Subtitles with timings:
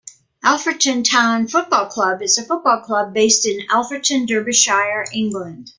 [0.43, 5.69] Alfreton Town Football Club is a football club based in Alfreton, Derbyshire, England.